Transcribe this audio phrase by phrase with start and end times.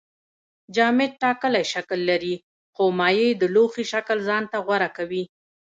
[0.75, 2.35] جامد ټاکلی شکل لري
[2.75, 5.23] خو مایع د لوښي شکل ځان ته غوره کوي